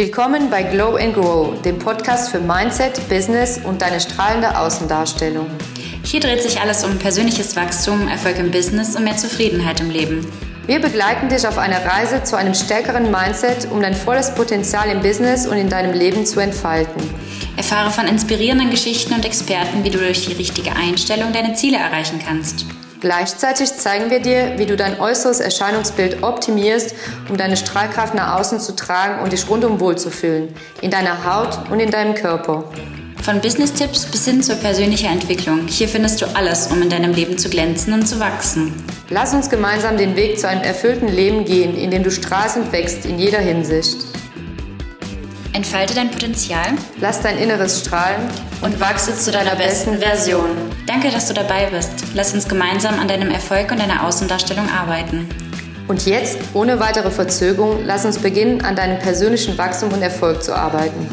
[0.00, 5.46] Willkommen bei Glow and Grow, dem Podcast für Mindset, Business und deine strahlende Außendarstellung.
[6.02, 10.26] Hier dreht sich alles um persönliches Wachstum, Erfolg im Business und mehr Zufriedenheit im Leben.
[10.64, 15.02] Wir begleiten dich auf einer Reise zu einem stärkeren Mindset, um dein volles Potenzial im
[15.02, 17.02] Business und in deinem Leben zu entfalten.
[17.58, 22.22] Erfahre von inspirierenden Geschichten und Experten, wie du durch die richtige Einstellung deine Ziele erreichen
[22.26, 22.64] kannst.
[23.00, 26.94] Gleichzeitig zeigen wir dir, wie du dein äußeres Erscheinungsbild optimierst,
[27.30, 31.80] um deine Strahlkraft nach außen zu tragen und dich rundum wohlzufühlen, in deiner Haut und
[31.80, 32.64] in deinem Körper.
[33.22, 35.66] Von Business-Tipps bis hin zur persönlichen Entwicklung.
[35.66, 38.74] Hier findest du alles, um in deinem Leben zu glänzen und zu wachsen.
[39.08, 42.70] Lass uns gemeinsam den Weg zu einem erfüllten Leben gehen, in dem du strahlst und
[42.72, 43.98] wächst in jeder Hinsicht.
[45.52, 48.28] Entfalte dein Potenzial, lass dein Inneres strahlen
[48.62, 50.48] und wachse zu deiner besten Version.
[50.86, 51.90] Danke, dass du dabei bist.
[52.14, 55.28] Lass uns gemeinsam an deinem Erfolg und deiner Außendarstellung arbeiten.
[55.88, 60.54] Und jetzt, ohne weitere Verzögerung, lass uns beginnen, an deinem persönlichen Wachstum und Erfolg zu
[60.54, 61.08] arbeiten.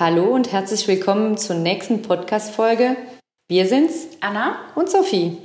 [0.00, 2.96] Hallo und herzlich willkommen zur nächsten Podcast-Folge.
[3.46, 5.38] Wir sind's, Anna und Sophie.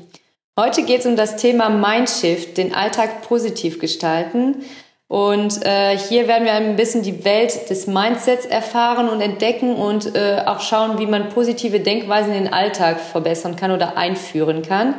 [0.58, 4.66] Heute geht es um das Thema Mindshift, den Alltag positiv gestalten.
[5.10, 10.16] Und äh, hier werden wir ein bisschen die Welt des Mindsets erfahren und entdecken und
[10.16, 14.94] äh, auch schauen, wie man positive Denkweisen in den Alltag verbessern kann oder einführen kann.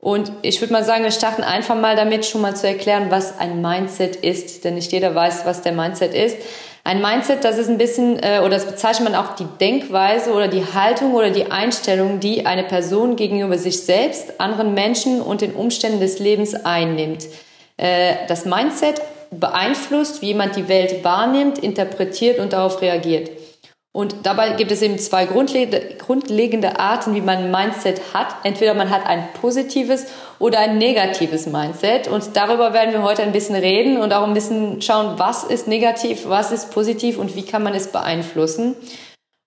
[0.00, 3.38] Und ich würde mal sagen, wir starten einfach mal damit, schon mal zu erklären, was
[3.38, 4.64] ein Mindset ist.
[4.64, 6.38] Denn nicht jeder weiß, was der Mindset ist.
[6.82, 10.48] Ein Mindset, das ist ein bisschen, äh, oder das bezeichnet man auch die Denkweise oder
[10.48, 15.54] die Haltung oder die Einstellung, die eine Person gegenüber sich selbst, anderen Menschen und den
[15.54, 17.26] Umständen des Lebens einnimmt.
[17.76, 23.30] Äh, das Mindset beeinflusst, wie jemand die Welt wahrnimmt, interpretiert und darauf reagiert.
[23.96, 28.26] Und dabei gibt es eben zwei grundlegende Arten, wie man ein Mindset hat.
[28.42, 30.04] Entweder man hat ein positives
[30.38, 32.06] oder ein negatives Mindset.
[32.06, 35.66] Und darüber werden wir heute ein bisschen reden und auch ein bisschen schauen, was ist
[35.66, 38.76] negativ, was ist positiv und wie kann man es beeinflussen.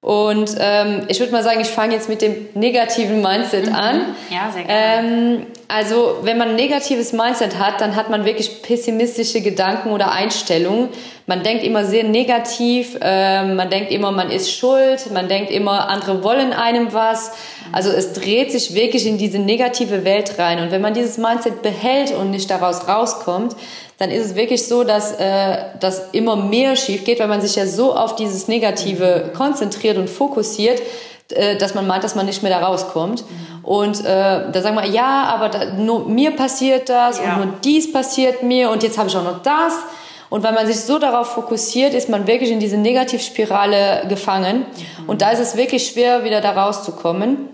[0.01, 3.75] Und ähm, ich würde mal sagen, ich fange jetzt mit dem negativen Mindset mhm.
[3.75, 4.15] an.
[4.31, 5.07] Ja, sehr gerne.
[5.07, 10.11] Ähm, also wenn man ein negatives Mindset hat, dann hat man wirklich pessimistische Gedanken oder
[10.11, 10.89] Einstellungen.
[11.27, 15.87] Man denkt immer sehr negativ, äh, man denkt immer, man ist schuld, man denkt immer,
[15.87, 17.33] andere wollen einem was.
[17.71, 20.59] Also es dreht sich wirklich in diese negative Welt rein.
[20.59, 23.55] Und wenn man dieses Mindset behält und nicht daraus rauskommt,
[23.99, 27.57] dann ist es wirklich so, dass, äh, dass immer mehr schief geht, weil man sich
[27.57, 30.81] ja so auf dieses Negative konzentriert und fokussiert,
[31.29, 33.23] dass man meint, dass man nicht mehr da rauskommt.
[33.61, 37.35] Und äh, da sagen wir, ja, aber da, nur mir passiert das ja.
[37.35, 39.73] und nur dies passiert mir und jetzt habe ich auch noch das.
[40.29, 44.59] Und weil man sich so darauf fokussiert, ist man wirklich in diese Negativspirale gefangen.
[44.59, 45.09] Mhm.
[45.09, 47.49] Und da ist es wirklich schwer, wieder da rauszukommen.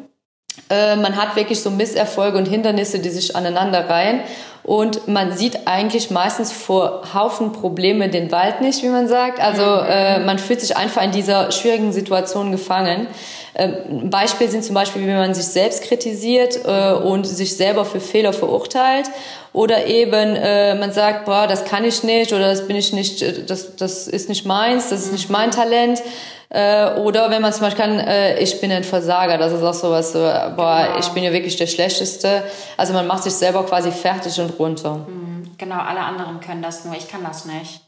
[0.69, 4.21] Äh, man hat wirklich so Misserfolge und Hindernisse, die sich aneinander reihen.
[4.65, 9.39] Und man sieht eigentlich meistens vor Haufen Probleme den Wald nicht, wie man sagt.
[9.39, 9.87] Also mhm.
[9.87, 13.05] äh, man fühlt sich einfach in dieser schwierigen Situation gefangen.
[13.53, 17.85] Ähm, ein Beispiel sind zum Beispiel, wie man sich selbst kritisiert äh, und sich selber
[17.85, 19.05] für Fehler verurteilt.
[19.53, 23.21] Oder eben äh, man sagt, boah, das kann ich nicht oder das bin ich nicht,
[23.21, 26.01] äh, das, das ist nicht meins, das ist nicht mein Talent.
[26.49, 29.73] Äh, oder wenn man zum Beispiel kann, äh, ich bin ein Versager, das ist auch
[29.73, 30.99] sowas, so, boah, genau.
[30.99, 32.43] ich bin ja wirklich der Schlechteste.
[32.77, 35.05] Also man macht sich selber quasi fertig und runter.
[35.07, 35.51] Mhm.
[35.57, 37.81] Genau, alle anderen können das, nur ich kann das nicht.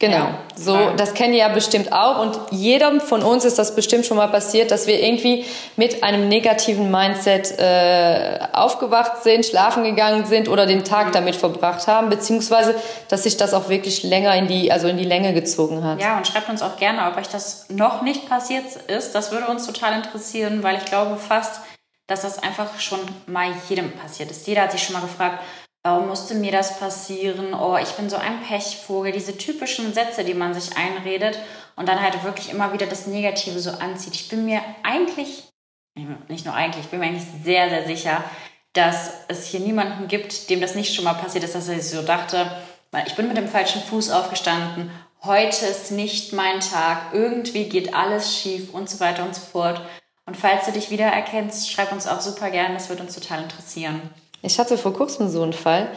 [0.00, 0.16] Genau.
[0.16, 2.20] Ja, so, das kennen ihr ja bestimmt auch.
[2.20, 5.44] Und jedem von uns ist das bestimmt schon mal passiert, dass wir irgendwie
[5.76, 11.86] mit einem negativen Mindset äh, aufgewacht sind, schlafen gegangen sind oder den Tag damit verbracht
[11.86, 12.74] haben, beziehungsweise,
[13.08, 16.00] dass sich das auch wirklich länger in die, also in die Länge gezogen hat.
[16.00, 19.14] Ja, und schreibt uns auch gerne, ob euch das noch nicht passiert ist.
[19.14, 21.60] Das würde uns total interessieren, weil ich glaube fast,
[22.08, 24.46] dass das einfach schon mal jedem passiert ist.
[24.48, 25.38] Jeder hat sich schon mal gefragt,
[25.84, 27.54] warum musste mir das passieren?
[27.54, 29.12] Oh, ich bin so ein Pechvogel.
[29.12, 31.38] Diese typischen Sätze, die man sich einredet
[31.76, 34.14] und dann halt wirklich immer wieder das Negative so anzieht.
[34.14, 35.44] Ich bin mir eigentlich,
[36.28, 38.24] nicht nur eigentlich, ich bin mir eigentlich sehr, sehr sicher,
[38.72, 41.90] dass es hier niemanden gibt, dem das nicht schon mal passiert ist, dass er sich
[41.90, 42.50] so dachte,
[43.06, 44.90] ich bin mit dem falschen Fuß aufgestanden,
[45.22, 49.80] heute ist nicht mein Tag, irgendwie geht alles schief und so weiter und so fort.
[50.26, 54.00] Und falls du dich wiedererkennst, schreib uns auch super gern, das würde uns total interessieren.
[54.44, 55.88] Ich hatte vor kurzem so einen Fall.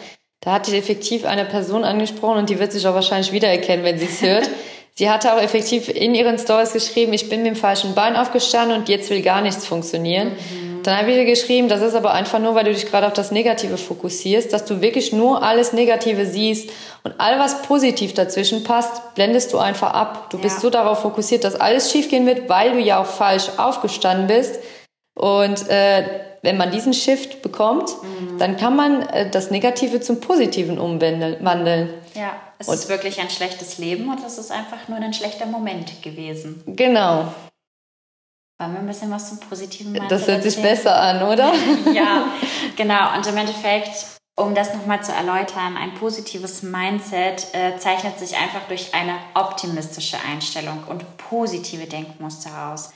[0.42, 3.98] Da hatte ich effektiv eine Person angesprochen und die wird sich auch wahrscheinlich wiedererkennen, wenn
[4.00, 4.50] sie es hört.
[4.96, 8.78] sie hatte auch effektiv in ihren Stories geschrieben, ich bin mit dem falschen Bein aufgestanden
[8.78, 10.30] und jetzt will gar nichts funktionieren.
[10.30, 10.84] Mhm.
[10.84, 13.14] Dann habe ich ihr geschrieben, das ist aber einfach nur, weil du dich gerade auf
[13.14, 16.70] das Negative fokussierst, dass du wirklich nur alles Negative siehst
[17.04, 20.30] und all was positiv dazwischen passt, blendest du einfach ab.
[20.30, 20.44] Du ja.
[20.44, 24.60] bist so darauf fokussiert, dass alles schiefgehen wird, weil du ja auch falsch aufgestanden bist.
[25.14, 28.38] Und äh, wenn man diesen Shift bekommt, mhm.
[28.38, 31.94] dann kann man äh, das Negative zum Positiven umwandeln.
[32.14, 35.46] Ja, es und ist wirklich ein schlechtes Leben und es ist einfach nur ein schlechter
[35.46, 36.64] Moment gewesen.
[36.66, 37.34] Genau.
[38.60, 40.08] Wollen wir ein bisschen was zum Positiven machen?
[40.10, 41.54] Das hört sich besser an, oder?
[41.94, 42.26] ja,
[42.76, 43.16] genau.
[43.16, 43.92] Und im Endeffekt,
[44.36, 50.18] um das nochmal zu erläutern, ein positives Mindset äh, zeichnet sich einfach durch eine optimistische
[50.28, 52.92] Einstellung und positive Denkmuster aus.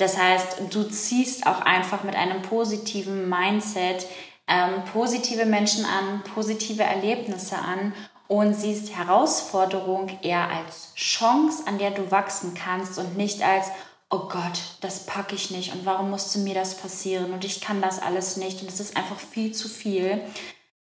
[0.00, 4.06] Das heißt, du ziehst auch einfach mit einem positiven Mindset
[4.48, 7.92] ähm, positive Menschen an, positive Erlebnisse an
[8.26, 13.66] und siehst Herausforderung eher als Chance, an der du wachsen kannst und nicht als,
[14.08, 17.82] oh Gott, das packe ich nicht und warum musste mir das passieren und ich kann
[17.82, 20.22] das alles nicht und es ist einfach viel zu viel.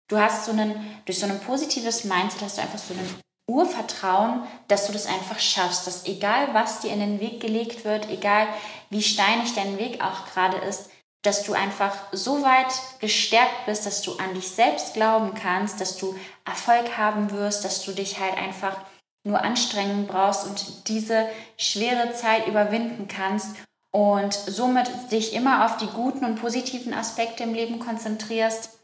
[0.08, 0.75] Du hast so einen,
[1.06, 5.40] durch so ein positives Mindset hast du einfach so einen Urvertrauen, dass du das einfach
[5.40, 8.48] schaffst, dass egal was dir in den Weg gelegt wird, egal
[8.89, 10.89] wie steinig dein Weg auch gerade ist,
[11.24, 15.98] dass du einfach so weit gestärkt bist, dass du an dich selbst glauben kannst, dass
[15.98, 18.78] du Erfolg haben wirst, dass du dich halt einfach
[19.24, 23.56] nur anstrengen brauchst und diese schwere Zeit überwinden kannst
[23.92, 28.78] und somit dich immer auf die guten und positiven Aspekte im Leben konzentrierst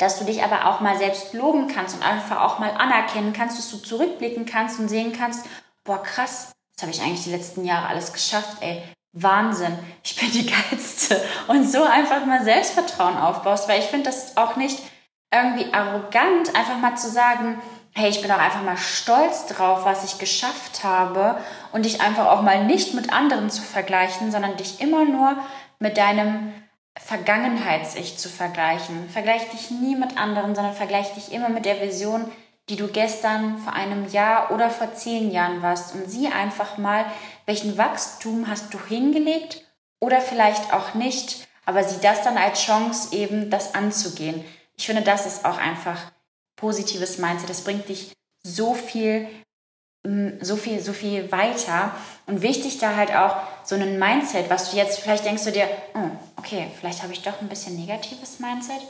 [0.00, 3.58] dass du dich aber auch mal selbst loben kannst und einfach auch mal anerkennen kannst,
[3.58, 5.44] dass du zurückblicken kannst und sehen kannst,
[5.84, 8.82] boah, krass, das habe ich eigentlich die letzten Jahre alles geschafft, ey.
[9.12, 11.20] Wahnsinn, ich bin die Geilste.
[11.48, 14.78] Und so einfach mal Selbstvertrauen aufbaust, weil ich finde das auch nicht
[15.32, 17.60] irgendwie arrogant, einfach mal zu sagen,
[17.92, 21.36] hey, ich bin auch einfach mal stolz drauf, was ich geschafft habe
[21.72, 25.36] und dich einfach auch mal nicht mit anderen zu vergleichen, sondern dich immer nur
[25.78, 26.52] mit deinem
[26.98, 29.08] Vergangenheits-Ich zu vergleichen.
[29.08, 32.30] Vergleich dich nie mit anderen, sondern vergleich dich immer mit der Vision,
[32.70, 37.04] die du gestern, vor einem Jahr oder vor zehn Jahren warst und sieh einfach mal,
[37.44, 39.62] welchen Wachstum hast du hingelegt
[40.00, 44.44] oder vielleicht auch nicht, aber sieh das dann als Chance eben, das anzugehen.
[44.76, 45.98] Ich finde, das ist auch einfach
[46.56, 47.50] positives Mindset.
[47.50, 48.12] Das bringt dich
[48.42, 49.28] so viel
[50.40, 51.94] so viel, so viel weiter.
[52.26, 55.68] Und wichtig da halt auch so ein Mindset, was du jetzt, vielleicht denkst du dir,
[55.94, 58.80] oh, okay, vielleicht habe ich doch ein bisschen negatives Mindset.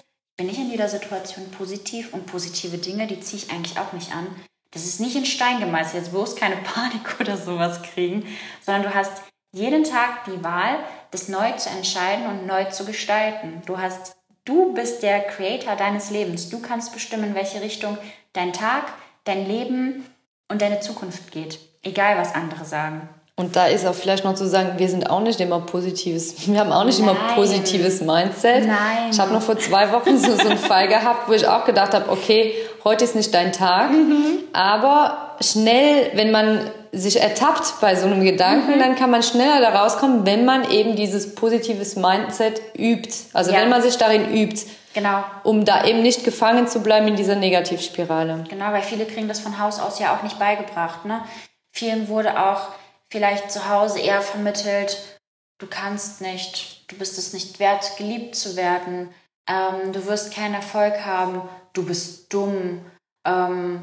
[0.40, 4.16] Bin ich in jeder Situation positiv und positive Dinge, die ziehe ich eigentlich auch nicht
[4.16, 4.26] an.
[4.70, 8.24] Das ist nicht in Stein gemeißelt, jetzt bloß keine Panik oder sowas kriegen,
[8.62, 9.22] sondern du hast
[9.52, 10.78] jeden Tag die Wahl,
[11.10, 13.60] das neu zu entscheiden und neu zu gestalten.
[13.66, 14.16] Du hast,
[14.46, 16.48] du bist der Creator deines Lebens.
[16.48, 17.98] Du kannst bestimmen, in welche Richtung
[18.32, 18.94] dein Tag,
[19.24, 20.06] dein Leben,
[20.48, 21.58] und deine Zukunft geht.
[21.82, 23.10] Egal, was andere sagen.
[23.40, 26.60] Und da ist auch vielleicht noch zu sagen, wir sind auch nicht immer positives, wir
[26.60, 27.08] haben auch nicht Nein.
[27.08, 28.66] immer positives Mindset.
[28.66, 29.08] Nein.
[29.10, 31.94] Ich habe noch vor zwei Wochen so, so einen Fall gehabt, wo ich auch gedacht
[31.94, 32.52] habe, okay,
[32.84, 34.40] heute ist nicht dein Tag, mhm.
[34.52, 38.78] aber schnell, wenn man sich ertappt bei so einem Gedanken, mhm.
[38.78, 43.14] dann kann man schneller da rauskommen, wenn man eben dieses positives Mindset übt.
[43.32, 43.60] Also ja.
[43.60, 44.66] wenn man sich darin übt.
[44.92, 45.24] Genau.
[45.44, 48.44] Um da eben nicht gefangen zu bleiben in dieser Negativspirale.
[48.50, 51.06] Genau, weil viele kriegen das von Haus aus ja auch nicht beigebracht.
[51.06, 51.22] Ne?
[51.70, 52.68] Vielen wurde auch
[53.10, 55.20] vielleicht zu Hause eher vermittelt,
[55.58, 59.12] du kannst nicht, du bist es nicht wert, geliebt zu werden,
[59.46, 61.42] ähm, du wirst keinen Erfolg haben,
[61.72, 62.84] du bist dumm
[63.26, 63.82] ähm,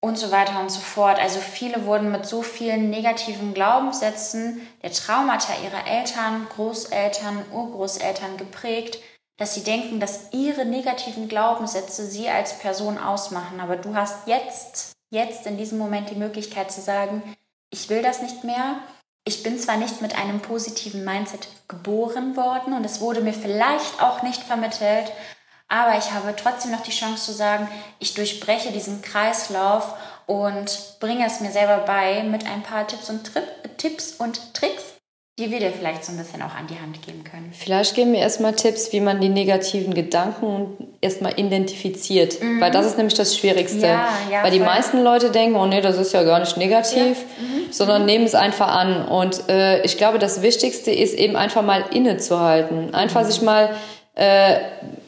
[0.00, 1.18] und so weiter und so fort.
[1.18, 8.98] Also viele wurden mit so vielen negativen Glaubenssätzen der Traumata ihrer Eltern, Großeltern, Urgroßeltern geprägt,
[9.36, 13.60] dass sie denken, dass ihre negativen Glaubenssätze sie als Person ausmachen.
[13.60, 17.22] Aber du hast jetzt, jetzt in diesem Moment die Möglichkeit zu sagen,
[17.70, 18.76] ich will das nicht mehr.
[19.24, 24.02] Ich bin zwar nicht mit einem positiven Mindset geboren worden und es wurde mir vielleicht
[24.02, 25.12] auch nicht vermittelt,
[25.68, 27.68] aber ich habe trotzdem noch die Chance zu sagen,
[28.00, 29.94] ich durchbreche diesen Kreislauf
[30.26, 33.42] und bringe es mir selber bei mit ein paar Tipps und, Tri
[33.76, 34.89] Tipps und Tricks,
[35.40, 37.50] die wir dir vielleicht so ein bisschen auch an die Hand geben können.
[37.52, 42.42] Vielleicht geben wir erstmal Tipps, wie man die negativen Gedanken erstmal identifiziert.
[42.42, 42.60] Mhm.
[42.60, 43.86] Weil das ist nämlich das Schwierigste.
[43.86, 46.94] Ja, ja, Weil die meisten Leute denken, oh nee, das ist ja gar nicht negativ,
[46.98, 47.42] ja.
[47.42, 47.72] mhm.
[47.72, 48.06] sondern mhm.
[48.06, 49.08] nehmen es einfach an.
[49.08, 52.92] Und äh, ich glaube, das Wichtigste ist eben einfach mal innezuhalten.
[52.94, 53.26] Einfach mhm.
[53.26, 53.70] sich mal
[54.16, 54.56] äh,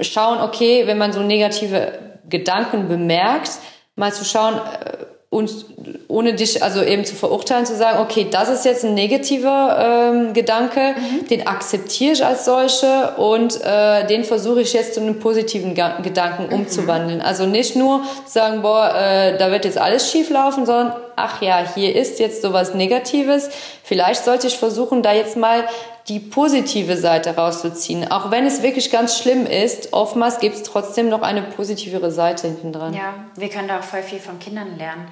[0.01, 1.99] schauen, okay, wenn man so negative
[2.31, 3.51] Gedanken bemerkt,
[3.97, 5.65] mal zu schauen, äh, und
[6.09, 10.35] ohne dich also eben zu verurteilen, zu sagen, okay, das ist jetzt ein negativer ähm,
[10.35, 11.27] Gedanke, mhm.
[11.29, 16.01] den akzeptiere ich als solche und äh, den versuche ich jetzt zu einem positiven Ga
[16.03, 16.53] Gedanken mhm.
[16.53, 17.23] umzuwandeln.
[17.23, 21.65] Also nicht nur sagen, boah, äh, da wird jetzt alles schief laufen, sondern ach ja,
[21.75, 23.49] hier ist jetzt sowas Negatives.
[23.83, 25.65] Vielleicht sollte ich versuchen, da jetzt mal
[26.13, 28.11] die positive Seite rauszuziehen.
[28.11, 32.49] Auch wenn es wirklich ganz schlimm ist, oftmals gibt es trotzdem noch eine positivere Seite
[32.49, 32.93] hinten dran.
[32.93, 35.09] Ja, wir können da auch voll viel von Kindern lernen.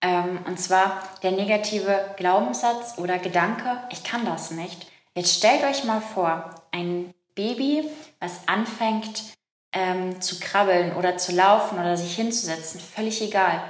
[0.00, 4.86] Ähm, und zwar der negative Glaubenssatz oder Gedanke, ich kann das nicht.
[5.16, 7.84] Jetzt stellt euch mal vor, ein Baby,
[8.20, 9.24] was anfängt
[9.72, 13.60] ähm, zu krabbeln oder zu laufen oder sich hinzusetzen, völlig egal.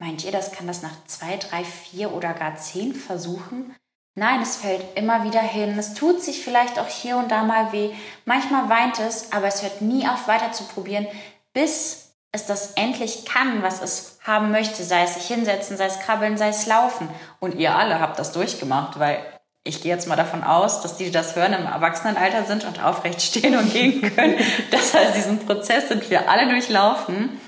[0.00, 3.76] Meint ihr, das kann das nach zwei, drei, vier oder gar zehn Versuchen?
[4.14, 5.78] Nein, es fällt immer wieder hin.
[5.78, 7.90] Es tut sich vielleicht auch hier und da mal weh.
[8.26, 11.06] Manchmal weint es, aber es hört nie auf, weiter zu probieren,
[11.54, 14.84] bis es das endlich kann, was es haben möchte.
[14.84, 17.08] Sei es sich hinsetzen, sei es krabbeln, sei es laufen.
[17.40, 19.18] Und ihr alle habt das durchgemacht, weil
[19.64, 22.82] ich gehe jetzt mal davon aus, dass die, die das hören, im Erwachsenenalter sind und
[22.82, 24.36] aufrecht stehen und gehen können.
[24.70, 27.40] Das heißt, diesen Prozess sind wir alle durchlaufen.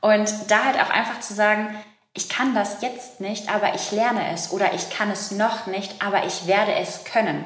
[0.00, 1.76] Und da halt auch einfach zu sagen,
[2.14, 6.02] ich kann das jetzt nicht, aber ich lerne es oder ich kann es noch nicht,
[6.02, 7.44] aber ich werde es können.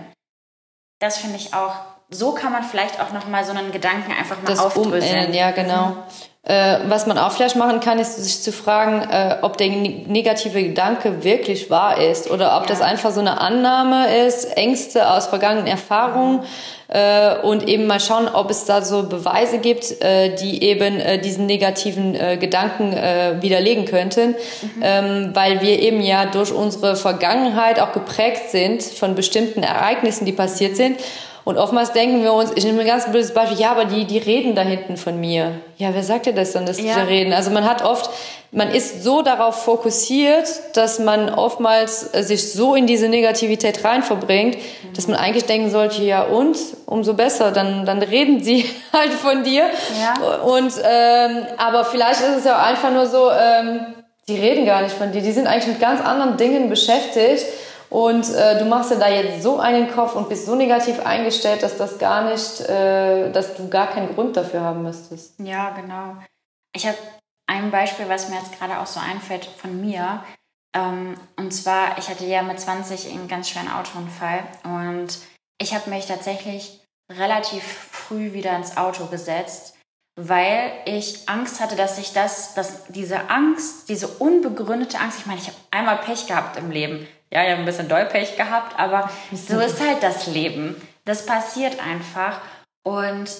[0.99, 1.75] Das finde ich auch,
[2.09, 5.29] so kann man vielleicht auch nochmal so einen Gedanken einfach mal das aufdröseln.
[5.29, 5.97] Um, ja, genau.
[6.45, 10.61] Äh, was man auch vielleicht machen kann, ist sich zu fragen, äh, ob der negative
[10.61, 12.71] Gedanke wirklich wahr ist oder ob ja.
[12.71, 16.41] das einfach so eine Annahme ist, Ängste aus vergangenen Erfahrungen
[16.89, 21.21] äh, und eben mal schauen, ob es da so Beweise gibt, äh, die eben äh,
[21.21, 22.91] diesen negativen äh, Gedanken
[23.41, 24.83] widerlegen könnten, mhm.
[24.83, 30.33] ähm, weil wir eben ja durch unsere Vergangenheit auch geprägt sind von bestimmten Ereignissen, die
[30.33, 30.99] passiert sind
[31.45, 34.19] und oftmals denken wir uns, ich nehme ein ganz blödes Beispiel, ja, aber die, die
[34.19, 35.53] reden da hinten von mir.
[35.77, 36.85] Ja, wer sagt dir das dann, dass ja.
[36.85, 37.33] die da reden?
[37.33, 38.11] Also man hat oft,
[38.53, 44.05] man ist so darauf fokussiert, dass man oftmals äh, sich so in diese Negativität rein
[44.05, 44.95] verbringt, mhm.
[44.95, 46.57] dass man eigentlich denken sollte, ja und,
[46.87, 49.65] umso besser, dann, dann reden sie halt von dir.
[50.01, 50.43] Ja.
[50.43, 53.81] Und, ähm, aber vielleicht ist es ja auch einfach nur so, ähm,
[54.29, 57.45] die reden gar nicht von dir, die sind eigentlich mit ganz anderen Dingen beschäftigt
[57.93, 61.63] und äh, du machst dir da jetzt so einen Kopf und bist so negativ eingestellt,
[61.63, 65.39] dass das gar nicht, äh, dass du gar keinen Grund dafür haben müsstest.
[65.39, 66.17] Ja, genau.
[66.75, 66.97] Ich habe
[67.47, 70.25] ein Beispiel, was mir jetzt gerade auch so einfällt von mir.
[70.75, 75.19] Ähm, und zwar, ich hatte ja mit 20 einen ganz schweren Autounfall und
[75.61, 76.81] ich habe mich tatsächlich
[77.11, 79.77] relativ früh wieder ins Auto gesetzt,
[80.19, 85.41] weil ich Angst hatte, dass ich das, dass diese Angst, diese unbegründete Angst, ich meine,
[85.41, 89.11] ich habe einmal Pech gehabt im Leben ja, ich habe ein bisschen Dollpech gehabt, aber
[89.33, 90.77] so ist halt das Leben.
[91.07, 92.43] Das passiert einfach.
[92.85, 93.31] Und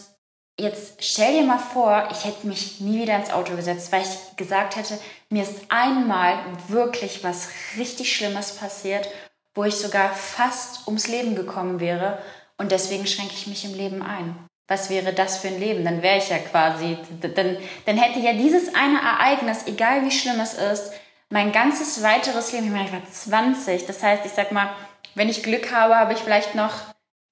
[0.59, 4.37] jetzt stell dir mal vor, ich hätte mich nie wieder ins Auto gesetzt, weil ich
[4.37, 9.09] gesagt hätte, mir ist einmal wirklich was richtig Schlimmes passiert,
[9.55, 12.19] wo ich sogar fast ums Leben gekommen wäre.
[12.57, 14.35] Und deswegen schränke ich mich im Leben ein.
[14.69, 15.85] Was wäre das für ein Leben?
[15.85, 20.41] Dann wäre ich ja quasi, dann, dann hätte ja dieses eine Ereignis, egal wie schlimm
[20.41, 20.93] es ist,
[21.33, 24.69] mein ganzes weiteres Leben, ich meine, ich war 20, das heißt, ich sag mal,
[25.15, 26.73] wenn ich Glück habe, habe ich vielleicht noch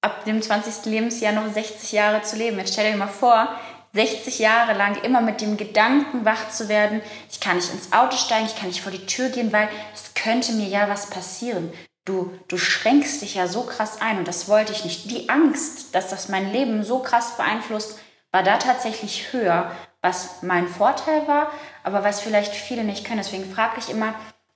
[0.00, 0.86] ab dem 20.
[0.86, 2.58] Lebensjahr noch 60 Jahre zu leben.
[2.58, 3.48] Jetzt stell dir mal vor,
[3.92, 8.16] 60 Jahre lang immer mit dem Gedanken wach zu werden, ich kann nicht ins Auto
[8.16, 11.70] steigen, ich kann nicht vor die Tür gehen, weil es könnte mir ja was passieren.
[12.06, 15.10] Du, du schränkst dich ja so krass ein und das wollte ich nicht.
[15.10, 17.98] Die Angst, dass das mein Leben so krass beeinflusst,
[18.32, 19.70] war da tatsächlich höher,
[20.02, 21.50] was mein Vorteil war,
[21.82, 23.18] aber was vielleicht viele nicht können.
[23.18, 24.14] Deswegen frage ich immer,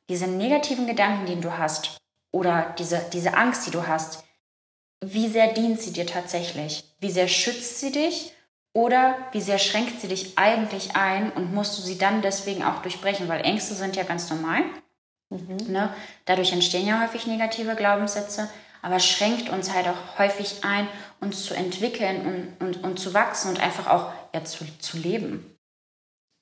[0.09, 1.99] diese negativen Gedanken, die du hast,
[2.31, 4.25] oder diese, diese Angst, die du hast,
[5.01, 6.85] wie sehr dient sie dir tatsächlich?
[6.99, 8.33] Wie sehr schützt sie dich?
[8.73, 12.83] Oder wie sehr schränkt sie dich eigentlich ein und musst du sie dann deswegen auch
[12.83, 13.29] durchbrechen?
[13.29, 14.63] Weil Ängste sind ja ganz normal.
[15.31, 15.59] Mhm.
[15.69, 15.95] Ne?
[16.25, 18.51] Dadurch entstehen ja häufig negative Glaubenssätze,
[18.83, 20.89] aber schränkt uns halt auch häufig ein,
[21.21, 25.51] uns zu entwickeln und, und, und zu wachsen und einfach auch ja, zu, zu leben.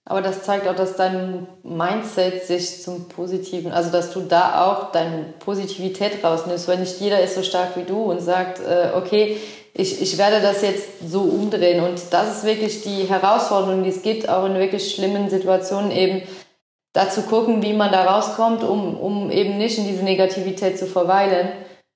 [0.04, 4.90] Aber das zeigt auch, dass dein Mindset sich zum Positiven, also dass du da auch
[4.90, 9.36] deine Positivität rausnimmst, weil nicht jeder ist so stark wie du und sagt, äh, okay,
[9.74, 11.84] ich, ich werde das jetzt so umdrehen.
[11.84, 16.22] Und das ist wirklich die Herausforderung, die es gibt, auch in wirklich schlimmen Situationen eben
[16.92, 20.86] da zu gucken, wie man da rauskommt, um, um eben nicht in diese Negativität zu
[20.86, 21.48] verweilen.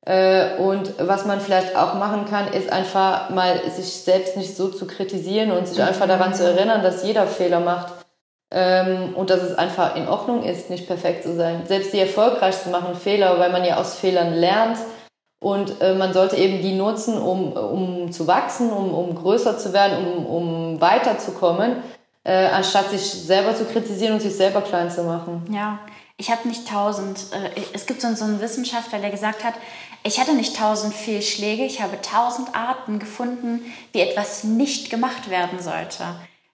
[0.07, 4.69] Äh, und was man vielleicht auch machen kann, ist einfach mal sich selbst nicht so
[4.69, 7.93] zu kritisieren und sich einfach daran zu erinnern, dass jeder Fehler macht.
[8.53, 11.67] Ähm, und dass es einfach in Ordnung ist, nicht perfekt zu sein.
[11.67, 14.79] Selbst die Erfolgreichsten machen Fehler, weil man ja aus Fehlern lernt.
[15.41, 19.73] Und äh, man sollte eben die nutzen, um, um zu wachsen, um, um größer zu
[19.73, 21.83] werden, um, um weiterzukommen,
[22.23, 25.45] äh, anstatt sich selber zu kritisieren und sich selber klein zu machen.
[25.51, 25.81] Ja,
[26.17, 27.19] ich habe nicht tausend.
[27.75, 29.55] Es gibt so einen Wissenschaftler, der gesagt hat,
[30.07, 35.61] ich hatte nicht tausend Fehlschläge, ich habe tausend Arten gefunden, wie etwas nicht gemacht werden
[35.61, 36.05] sollte,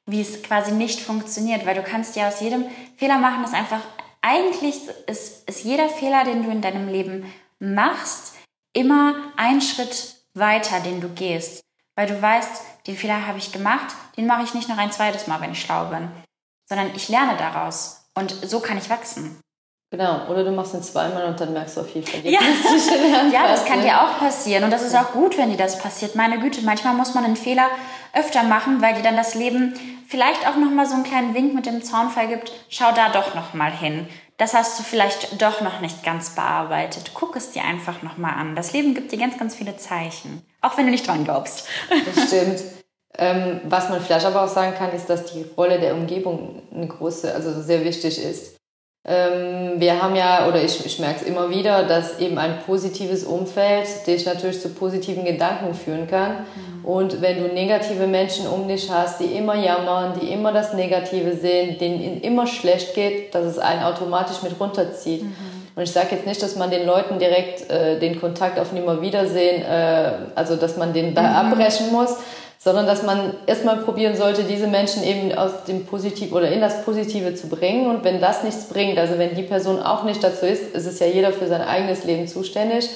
[0.06, 2.64] wie es quasi nicht funktioniert, weil du kannst ja aus jedem
[2.96, 3.80] Fehler machen, das einfach,
[4.22, 8.34] eigentlich ist, ist jeder Fehler, den du in deinem Leben machst,
[8.72, 11.62] immer ein Schritt weiter, den du gehst,
[11.94, 15.26] weil du weißt, den Fehler habe ich gemacht, den mache ich nicht noch ein zweites
[15.26, 16.08] Mal, wenn ich schlau bin,
[16.66, 19.41] sondern ich lerne daraus und so kann ich wachsen.
[19.92, 22.20] Genau, oder du machst ihn zweimal und dann merkst du auf jeden Fall.
[22.24, 22.40] Ja.
[23.30, 26.14] ja, das kann dir auch passieren und das ist auch gut, wenn dir das passiert.
[26.14, 27.68] Meine Güte, manchmal muss man einen Fehler
[28.14, 29.74] öfter machen, weil dir dann das Leben
[30.08, 32.52] vielleicht auch noch mal so einen kleinen Wink mit dem Zaunfall gibt.
[32.70, 34.08] Schau da doch noch mal hin.
[34.38, 37.10] Das hast du vielleicht doch noch nicht ganz bearbeitet.
[37.12, 38.56] Guck es dir einfach noch mal an.
[38.56, 41.68] Das Leben gibt dir ganz, ganz viele Zeichen, auch wenn du nicht dran glaubst.
[41.90, 42.62] Das stimmt.
[43.18, 46.86] Ähm, was man vielleicht aber auch sagen kann, ist, dass die Rolle der Umgebung eine
[46.86, 48.56] große, also sehr wichtig ist.
[49.04, 53.24] Ähm, wir haben ja, oder ich, ich merke es immer wieder, dass eben ein positives
[53.24, 56.30] Umfeld dich natürlich zu positiven Gedanken führen kann.
[56.30, 56.84] Mhm.
[56.84, 61.34] Und wenn du negative Menschen um dich hast, die immer jammern, die immer das Negative
[61.34, 65.24] sehen, denen immer schlecht geht, dass es einen automatisch mit runterzieht.
[65.24, 65.34] Mhm.
[65.74, 69.62] Und ich sage jetzt nicht, dass man den Leuten direkt äh, den Kontakt auf Nimmerwiedersehen,
[69.62, 71.52] äh, also dass man den da mhm.
[71.52, 72.18] abbrechen muss,
[72.62, 76.84] sondern dass man erstmal probieren sollte, diese Menschen eben aus dem Positiv oder in das
[76.84, 77.90] Positive zu bringen.
[77.90, 81.00] Und wenn das nichts bringt, also wenn die Person auch nicht dazu ist, ist es
[81.00, 82.88] ja jeder für sein eigenes Leben zuständig,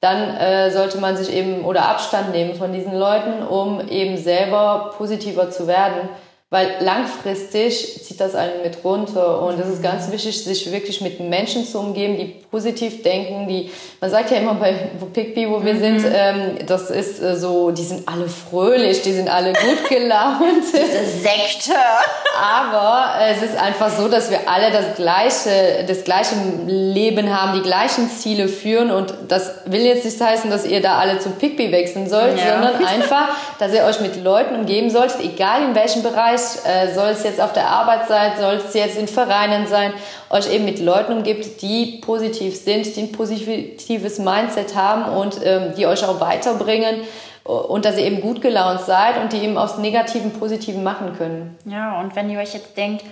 [0.00, 4.94] dann äh, sollte man sich eben oder Abstand nehmen von diesen Leuten, um eben selber
[4.96, 6.08] positiver zu werden.
[6.50, 11.20] Weil langfristig zieht das einen mit runter und es ist ganz wichtig, sich wirklich mit
[11.20, 14.72] Menschen zu umgeben, die positiv denken, die, man sagt ja immer bei
[15.12, 15.78] Pickby, wo wir mhm.
[15.78, 20.64] sind, ähm, das ist äh, so, die sind alle fröhlich, die sind alle gut gelaunt.
[20.72, 21.74] Diese Sekte.
[22.40, 26.34] Aber äh, es ist einfach so, dass wir alle das gleiche, das gleiche
[26.66, 30.96] Leben haben, die gleichen Ziele führen und das will jetzt nicht heißen, dass ihr da
[30.96, 32.54] alle zum Pickby wechseln sollt, ja.
[32.54, 36.94] sondern einfach, dass ihr euch mit Leuten umgeben solltet, egal in welchem Bereich erreicht, äh,
[36.94, 39.92] soll es jetzt auf der Arbeit sein, soll es jetzt in Vereinen sein,
[40.30, 45.74] euch eben mit Leuten umgibt, die positiv sind, die ein positives Mindset haben und ähm,
[45.76, 47.02] die euch auch weiterbringen
[47.44, 51.56] und dass ihr eben gut gelaunt seid und die eben aus Negativen Positiven machen können.
[51.64, 53.04] Ja, und wenn ihr euch jetzt denkt,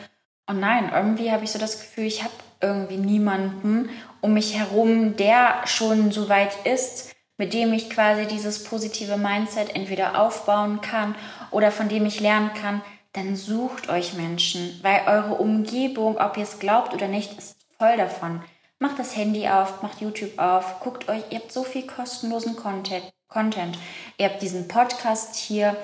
[0.49, 3.89] oh nein, irgendwie habe ich so das Gefühl, ich habe irgendwie niemanden
[4.21, 9.75] um mich herum, der schon so weit ist, mit dem ich quasi dieses positive Mindset
[9.75, 11.15] entweder aufbauen kann
[11.51, 12.83] oder von dem ich lernen kann,
[13.17, 17.97] dann sucht euch Menschen, weil eure Umgebung, ob ihr es glaubt oder nicht, ist voll
[17.97, 18.43] davon.
[18.79, 23.11] Macht das Handy auf, macht YouTube auf, guckt euch, ihr habt so viel kostenlosen Content.
[23.29, 23.79] Content.
[24.19, 25.77] Ihr habt diesen Podcast hier,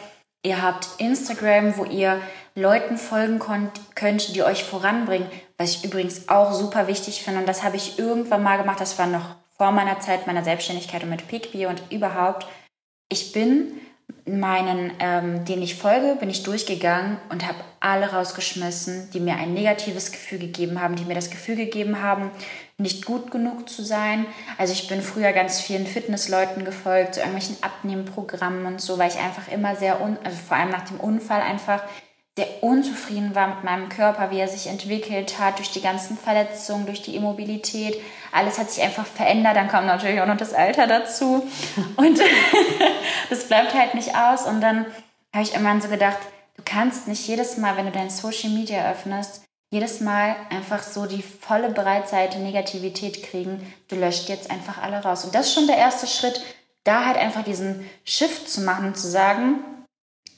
[0.44, 2.20] ihr habt Instagram, wo ihr
[2.54, 3.40] Leuten folgen
[3.94, 5.26] könnt, die euch voranbringen,
[5.56, 8.98] was ich übrigens auch super wichtig finde und das habe ich irgendwann mal gemacht, das
[8.98, 12.46] war noch vor meiner Zeit meiner Selbstständigkeit und mit Pickbee und überhaupt.
[13.08, 13.80] Ich bin
[14.24, 19.52] meinen, ähm, den ich folge, bin ich durchgegangen und habe alle rausgeschmissen, die mir ein
[19.52, 22.30] negatives Gefühl gegeben haben, die mir das Gefühl gegeben haben,
[22.78, 24.26] nicht gut genug zu sein.
[24.58, 29.18] Also ich bin früher ganz vielen Fitnessleuten gefolgt, zu irgendwelchen Abnehmprogrammen und so, weil ich
[29.18, 31.82] einfach immer sehr, un also vor allem nach dem Unfall einfach
[32.36, 36.86] sehr unzufrieden war mit meinem Körper, wie er sich entwickelt hat, durch die ganzen Verletzungen,
[36.86, 38.00] durch die Immobilität.
[38.32, 39.56] Alles hat sich einfach verändert.
[39.56, 41.46] Dann kam natürlich auch noch das Alter dazu.
[41.96, 42.20] Und
[43.30, 44.46] das bleibt halt nicht aus.
[44.46, 44.86] Und dann
[45.34, 46.18] habe ich irgendwann so gedacht,
[46.56, 51.04] du kannst nicht jedes Mal, wenn du dein Social Media öffnest, jedes Mal einfach so
[51.04, 53.74] die volle Breitseite Negativität kriegen.
[53.88, 55.26] Du löscht jetzt einfach alle raus.
[55.26, 56.42] Und das ist schon der erste Schritt,
[56.84, 59.64] da halt einfach diesen Shift zu machen zu sagen,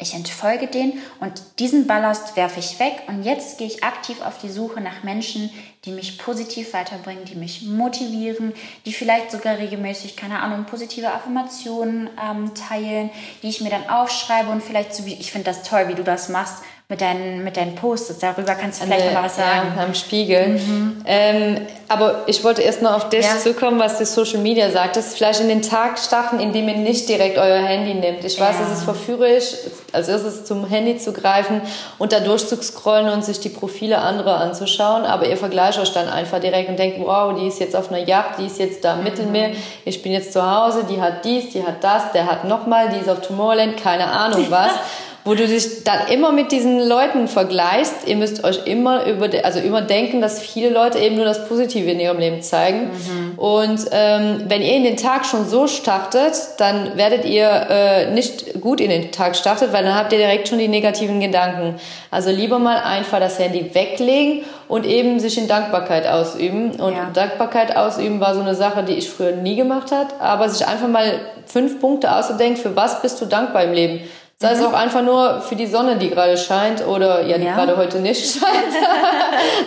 [0.05, 4.38] ich entfolge den und diesen Ballast werfe ich weg und jetzt gehe ich aktiv auf
[4.38, 5.51] die Suche nach Menschen,
[5.85, 8.53] die mich positiv weiterbringen, die mich motivieren,
[8.87, 13.11] die vielleicht sogar regelmäßig, keine Ahnung, positive Affirmationen ähm, teilen,
[13.43, 16.05] die ich mir dann aufschreibe und vielleicht so wie, ich finde das toll, wie du
[16.05, 18.18] das machst, mit deinen, mit deinen Posts.
[18.18, 19.73] Darüber kannst du vielleicht noch mal was sagen.
[19.75, 20.49] Ja, am Spiegel.
[20.49, 21.03] Mhm.
[21.07, 23.38] Ähm, aber ich wollte erst noch auf das ja.
[23.38, 24.97] zukommen, was die Social Media sagt.
[24.97, 28.23] Das ist vielleicht in den Tag starten, indem ihr nicht direkt euer Handy nehmt.
[28.23, 28.66] Ich weiß, ja.
[28.66, 29.55] es ist verführerisch,
[29.92, 31.62] als erstes zum Handy zu greifen
[31.97, 35.05] und da durchzuscrollen und sich die Profile anderer anzuschauen.
[35.05, 38.07] Aber ihr vergleicht euch dann einfach direkt und denkt, wow, die ist jetzt auf einer
[38.07, 39.05] Yacht, die ist jetzt da im mhm.
[39.05, 39.51] Mittelmeer,
[39.87, 42.99] ich bin jetzt zu Hause, die hat dies, die hat das, der hat nochmal, die
[42.99, 44.73] ist auf Tomorrowland, keine Ahnung was.
[45.25, 48.07] wo du dich dann immer mit diesen Leuten vergleichst.
[48.07, 51.91] Ihr müsst euch immer über, also immer denken, dass viele Leute eben nur das Positive
[51.91, 52.91] in ihrem Leben zeigen.
[52.91, 53.39] Mhm.
[53.39, 58.61] Und ähm, wenn ihr in den Tag schon so startet, dann werdet ihr äh, nicht
[58.61, 61.77] gut in den Tag startet, weil dann habt ihr direkt schon die negativen Gedanken.
[62.11, 66.73] Also lieber mal einfach das Handy weglegen und eben sich in Dankbarkeit ausüben.
[66.73, 67.11] Und ja.
[67.15, 70.89] Dankbarkeit ausüben war so eine Sache, die ich früher nie gemacht hat, aber sich einfach
[70.89, 74.01] mal fünf Punkte auszudenken, für was bist du dankbar im Leben.
[74.38, 74.61] Sei mhm.
[74.61, 77.55] es auch einfach nur für die Sonne, die gerade scheint oder ja, die ja.
[77.55, 78.75] gerade heute nicht scheint.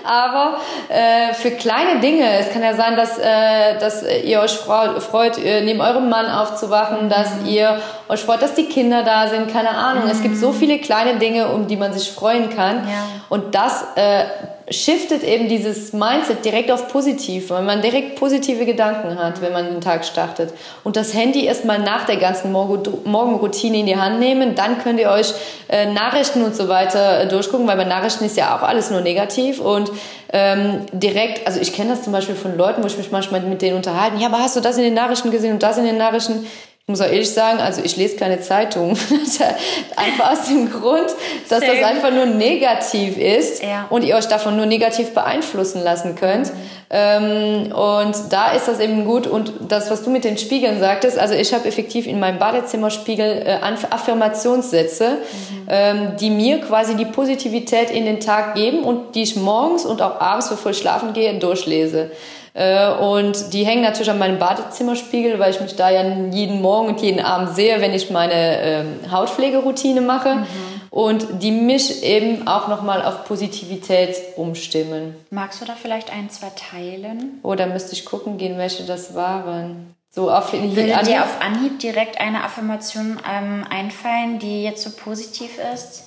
[0.03, 0.57] Aber
[0.89, 5.79] äh, für kleine Dinge, es kann ja sein, dass, äh, dass ihr euch freut, neben
[5.79, 7.47] eurem Mann aufzuwachen, dass mhm.
[7.47, 10.03] ihr euch freut, dass die Kinder da sind, keine Ahnung.
[10.05, 10.11] Mhm.
[10.11, 10.55] Es gibt so mhm.
[10.55, 12.87] viele kleine Dinge, um die man sich freuen kann.
[12.87, 13.05] Ja.
[13.29, 14.25] Und das äh,
[14.69, 19.65] shiftet eben dieses Mindset direkt auf positiv, weil man direkt positive Gedanken hat, wenn man
[19.65, 20.53] den Tag startet.
[20.83, 25.09] Und das Handy erstmal nach der ganzen Morgenroutine in die Hand nehmen, dann könnt ihr
[25.09, 25.33] euch
[25.69, 28.99] äh, Nachrichten und so weiter äh, durchgucken, weil bei Nachrichten ist ja auch alles nur
[28.99, 29.89] negativ und
[30.33, 33.61] ähm, direkt, also ich kenne das zum Beispiel von Leuten, wo ich mich manchmal mit
[33.61, 35.97] denen unterhalten, ja, aber hast du das in den Nachrichten gesehen und das in den
[35.97, 36.45] Nachrichten?
[36.87, 38.91] Ich muss auch ehrlich sagen, also ich lese keine Zeitung.
[39.97, 41.07] einfach aus dem Grund,
[41.49, 41.73] dass Same.
[41.73, 43.87] das einfach nur negativ ist ja.
[43.89, 46.49] und ihr euch davon nur negativ beeinflussen lassen könnt.
[46.89, 49.27] Ähm, und da ist das eben gut.
[49.27, 53.43] Und das, was du mit den Spiegeln sagtest, also ich habe effektiv in meinem Badezimmerspiegel
[53.45, 55.67] äh, Affirmationssätze, mhm.
[55.67, 60.01] ähm, die mir quasi die Positivität in den Tag geben und die ich morgens und
[60.01, 62.11] auch abends, bevor ich schlafen gehe, durchlese.
[62.57, 66.87] Äh, und die hängen natürlich an meinem Badezimmerspiegel, weil ich mich da ja jeden Morgen
[66.87, 70.35] und jeden Abend sehe, wenn ich meine ähm, Hautpflegeroutine mache.
[70.35, 70.47] Mhm.
[70.89, 75.15] Und die mich eben auch nochmal auf Positivität umstimmen.
[75.29, 77.39] Magst du da vielleicht ein, zwei teilen?
[77.43, 79.93] Oder müsste ich gucken gehen, welche das waren?
[80.09, 80.73] So auf, Würde
[81.05, 86.05] dir auf Anhieb direkt eine Affirmation ähm, einfallen, die jetzt so positiv ist?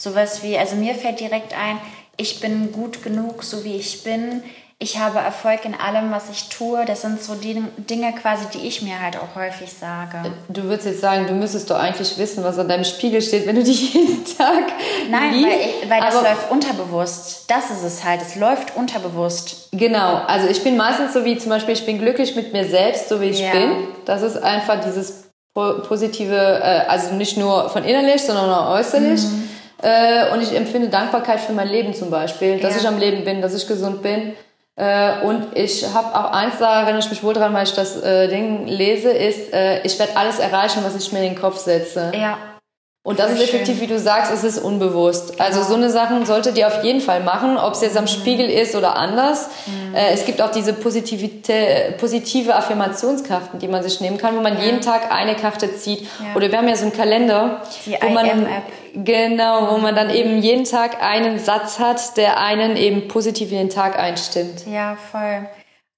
[0.00, 1.76] Sowas wie, also mir fällt direkt ein,
[2.16, 4.42] ich bin gut genug, so wie ich bin
[4.82, 6.86] ich habe Erfolg in allem, was ich tue.
[6.86, 10.32] Das sind so die Dinge quasi, die ich mir halt auch häufig sage.
[10.48, 13.56] Du würdest jetzt sagen, du müsstest doch eigentlich wissen, was an deinem Spiegel steht, wenn
[13.56, 14.72] du dich jeden Tag
[15.10, 15.46] Nein, liest.
[15.46, 17.44] weil, ich, weil das Aber läuft unterbewusst.
[17.48, 18.22] Das ist es halt.
[18.22, 19.68] Es läuft unterbewusst.
[19.72, 20.22] Genau.
[20.26, 23.20] Also ich bin meistens so wie zum Beispiel, ich bin glücklich mit mir selbst, so
[23.20, 23.52] wie ich ja.
[23.52, 23.72] bin.
[24.06, 29.20] Das ist einfach dieses positive, äh, also nicht nur von innerlich, sondern auch äußerlich.
[29.24, 29.48] Mhm.
[29.82, 32.80] Äh, und ich empfinde Dankbarkeit für mein Leben zum Beispiel, dass ja.
[32.80, 34.32] ich am Leben bin, dass ich gesund bin.
[34.76, 38.00] Äh, und ich habe auch eins, da erinnere ich mich wohl dran, weil ich das
[38.02, 41.58] äh, Ding lese, ist, äh, ich werde alles erreichen, was ich mir in den Kopf
[41.58, 42.12] setze.
[42.14, 42.38] Ja.
[43.02, 45.40] Und das ist effektiv, wie du sagst, es ist unbewusst.
[45.40, 48.08] Also so eine Sachen solltet ihr auf jeden Fall machen, ob es jetzt am mhm.
[48.08, 49.48] Spiegel ist oder anders.
[49.64, 49.94] Mhm.
[49.94, 54.64] Äh, es gibt auch diese positive Affirmationskarten, die man sich nehmen kann, wo man ja.
[54.64, 56.02] jeden Tag eine Karte zieht.
[56.02, 56.36] Ja.
[56.36, 58.48] Oder wir haben ja so einen Kalender, die wo man
[58.92, 63.56] genau, wo man dann eben jeden Tag einen Satz hat, der einen eben positiv in
[63.56, 64.66] den Tag einstimmt.
[64.70, 65.48] Ja, voll.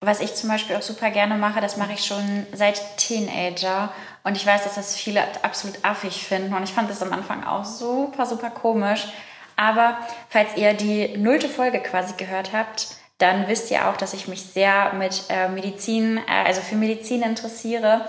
[0.05, 3.93] Was ich zum Beispiel auch super gerne mache, das mache ich schon seit Teenager.
[4.25, 6.53] Und ich weiß, dass das viele absolut affig finden.
[6.55, 9.07] Und ich fand das am Anfang auch super, super komisch.
[9.55, 9.97] Aber
[10.29, 14.43] falls ihr die nullte Folge quasi gehört habt, dann wisst ihr auch, dass ich mich
[14.43, 18.09] sehr mit äh, Medizin, äh, also für Medizin interessiere.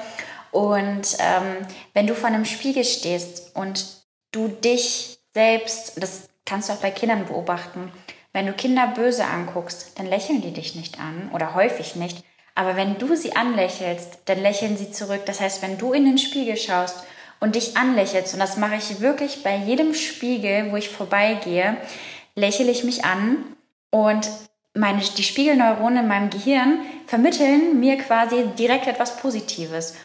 [0.50, 1.58] Und ähm,
[1.94, 3.86] wenn du vor einem Spiegel stehst und
[4.32, 7.92] du dich selbst, das kannst du auch bei Kindern beobachten,
[8.34, 12.24] wenn du Kinder böse anguckst, dann lächeln die dich nicht an oder häufig nicht.
[12.56, 15.22] Aber wenn du sie anlächelst, dann lächeln sie zurück.
[15.26, 17.04] Das heißt, wenn du in den Spiegel schaust
[17.40, 21.78] und dich anlächelst, und das mache ich wirklich bei jedem Spiegel, wo ich vorbeigehe,
[22.36, 23.44] lächle ich mich an
[23.90, 24.30] und
[24.74, 29.96] meine, die Spiegelneuronen in meinem Gehirn vermitteln mir quasi direkt etwas Positives.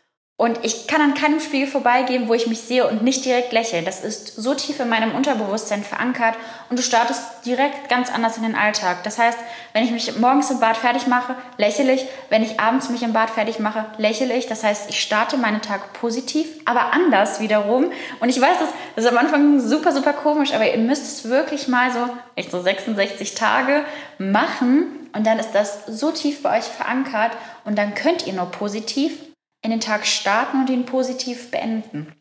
[0.41, 3.83] Und ich kann an keinem Spiegel vorbeigehen, wo ich mich sehe und nicht direkt lächle.
[3.83, 6.37] Das ist so tief in meinem Unterbewusstsein verankert
[6.71, 9.03] und du startest direkt ganz anders in den Alltag.
[9.03, 9.37] Das heißt,
[9.73, 12.07] wenn ich mich morgens im Bad fertig mache, lächle ich.
[12.31, 14.47] Wenn ich abends mich im Bad fertig mache, lächle ich.
[14.47, 17.91] Das heißt, ich starte meinen Tag positiv, aber anders wiederum.
[18.21, 21.29] Und ich weiß, das, das ist am Anfang super, super komisch, aber ihr müsst es
[21.29, 21.99] wirklich mal so,
[22.37, 23.85] echt so 66 Tage
[24.19, 24.87] machen.
[25.13, 27.33] Und dann ist das so tief bei euch verankert
[27.65, 29.19] und dann könnt ihr nur positiv
[29.63, 32.13] in den Tag starten und ihn positiv beenden?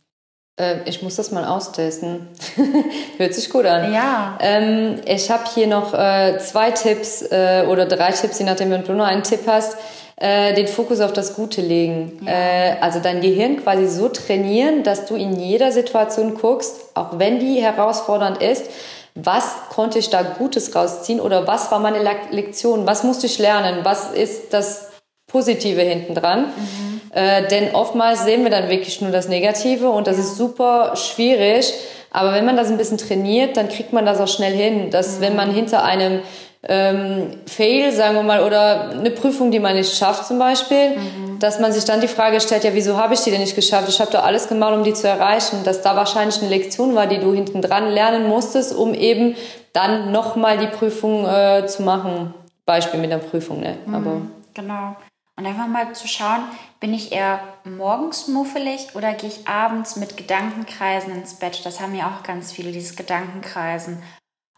[0.58, 2.28] Ähm, ich muss das mal austesten.
[3.17, 3.93] Hört sich gut an.
[3.93, 4.38] Ja.
[4.41, 8.84] Ähm, ich habe hier noch äh, zwei Tipps äh, oder drei Tipps, je nachdem, wenn
[8.84, 9.78] du nur einen Tipp hast.
[10.19, 12.19] Äh, den Fokus auf das Gute legen.
[12.26, 12.32] Ja.
[12.32, 17.39] Äh, also dein Gehirn quasi so trainieren, dass du in jeder Situation guckst, auch wenn
[17.39, 18.65] die herausfordernd ist,
[19.13, 23.82] was konnte ich da Gutes rausziehen oder was war meine Lektion, was musste ich lernen,
[23.84, 24.89] was ist das
[25.28, 26.47] Positive hinten dran.
[26.47, 26.96] Mhm.
[27.17, 31.73] Äh, denn oftmals sehen wir dann wirklich nur das Negative und das ist super schwierig.
[32.12, 34.91] Aber wenn man das ein bisschen trainiert, dann kriegt man das auch schnell hin.
[34.91, 35.21] Dass mhm.
[35.21, 36.19] wenn man hinter einem
[36.67, 41.39] ähm, Fail, sagen wir mal, oder eine Prüfung, die man nicht schafft zum Beispiel, mhm.
[41.39, 43.89] dass man sich dann die Frage stellt, ja, wieso habe ich die denn nicht geschafft?
[43.89, 45.63] Ich habe doch alles gemacht, um die zu erreichen.
[45.63, 49.36] Dass da wahrscheinlich eine Lektion war, die du hinten dran lernen musstest, um eben
[49.73, 52.36] dann nochmal die Prüfung äh, zu machen.
[52.67, 53.77] Beispiel mit der Prüfung, ne?
[53.88, 53.95] Mhm.
[53.95, 54.21] Aber
[54.53, 54.95] genau.
[55.38, 56.43] Und einfach mal zu schauen,
[56.80, 61.63] bin ich eher morgens muffelig oder gehe ich abends mit Gedankenkreisen ins Bett?
[61.63, 64.02] Das haben ja auch ganz viele, dieses Gedankenkreisen.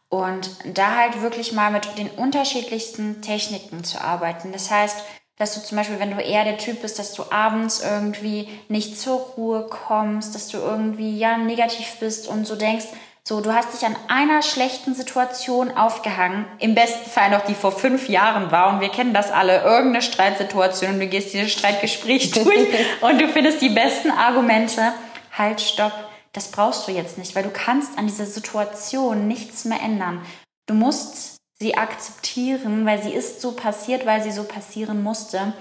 [0.08, 4.54] Und da halt wirklich mal mit den unterschiedlichsten Techniken zu arbeiten.
[4.54, 5.04] Das heißt,
[5.38, 9.00] dass du zum Beispiel, wenn du eher der Typ bist, dass du abends irgendwie nicht
[9.00, 12.88] zur Ruhe kommst, dass du irgendwie ja negativ bist und so denkst,
[13.23, 17.71] So, du hast dich an einer schlechten Situation aufgehangen, im besten Fall noch die vor
[17.71, 22.32] fünf Jahren war und wir kennen das alle, irgendeine Streitsituation und du gehst dieses Streitgespräch
[22.43, 22.67] durch
[23.01, 24.93] und du findest die besten Argumente.
[25.38, 25.93] Halt, stopp,
[26.34, 30.21] das brauchst du jetzt nicht, weil du kannst an dieser Situation nichts mehr ändern.
[30.65, 35.53] Du musst sie akzeptieren, weil sie ist so passiert, weil sie so passieren musste.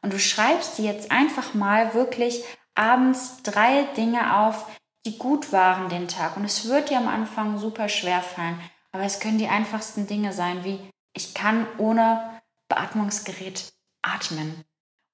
[0.00, 2.42] Und du schreibst dir jetzt einfach mal wirklich
[2.74, 4.66] abends drei Dinge auf,
[5.04, 6.36] die gut waren den Tag.
[6.36, 8.58] Und es wird dir am Anfang super schwer fallen.
[8.92, 10.78] Aber es können die einfachsten Dinge sein, wie
[11.14, 14.64] ich kann ohne Beatmungsgerät atmen.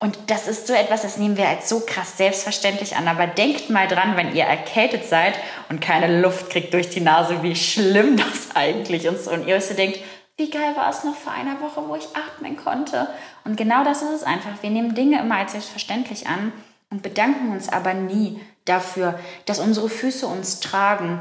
[0.00, 3.08] Und das ist so etwas, das nehmen wir als so krass selbstverständlich an.
[3.08, 5.34] Aber denkt mal dran, wenn ihr erkältet seid
[5.68, 9.26] und keine Luft kriegt durch die Nase, wie schlimm das eigentlich ist.
[9.26, 9.98] Und ihr euch so denkt,
[10.36, 13.08] wie geil war es noch vor einer Woche, wo ich atmen konnte.
[13.44, 14.62] Und genau das ist es einfach.
[14.62, 16.52] Wir nehmen Dinge immer als selbstverständlich an
[16.90, 21.20] und bedanken uns aber nie dafür, dass unsere Füße uns tragen,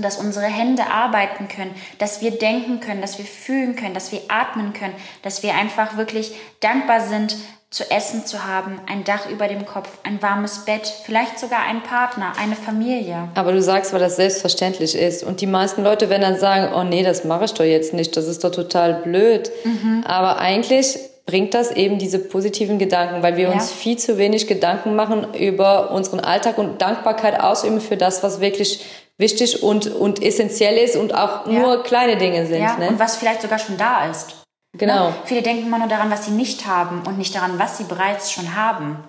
[0.00, 4.20] dass unsere Hände arbeiten können, dass wir denken können, dass wir fühlen können, dass wir
[4.28, 7.36] atmen können, dass wir einfach wirklich dankbar sind,
[7.70, 11.84] zu essen zu haben, ein Dach über dem Kopf, ein warmes Bett, vielleicht sogar einen
[11.84, 13.28] Partner, eine Familie.
[13.36, 15.22] Aber du sagst, weil das selbstverständlich ist.
[15.22, 18.16] Und die meisten Leute werden dann sagen, oh nee, das mache ich doch jetzt nicht,
[18.16, 19.52] das ist doch total blöd.
[19.64, 20.02] Mhm.
[20.04, 20.98] Aber eigentlich
[21.30, 23.52] bringt das eben diese positiven Gedanken, weil wir ja.
[23.52, 28.40] uns viel zu wenig Gedanken machen über unseren Alltag und Dankbarkeit ausüben für das, was
[28.40, 28.84] wirklich
[29.16, 31.60] wichtig und, und essentiell ist und auch ja.
[31.60, 32.62] nur kleine Dinge sind.
[32.62, 32.76] Ja.
[32.78, 32.88] Ne?
[32.88, 34.34] Und was vielleicht sogar schon da ist.
[34.76, 35.10] Genau.
[35.10, 35.14] Ne?
[35.24, 38.32] Viele denken immer nur daran, was sie nicht haben und nicht daran, was sie bereits
[38.32, 39.04] schon haben.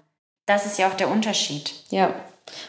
[0.46, 1.74] Das ist ja auch der Unterschied.
[1.90, 2.14] Ja.